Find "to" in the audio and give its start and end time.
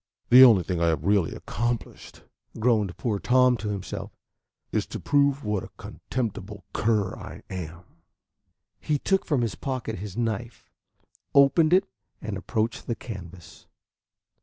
3.57-3.69, 4.87-4.99